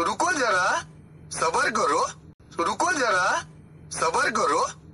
रुको 0.00 0.32
जरा 0.32 0.84
सबर 1.32 1.70
करो। 1.70 2.00
रुको 2.64 2.92
जरा 2.92 3.44
सबर 3.92 4.30
करो। 4.30 4.82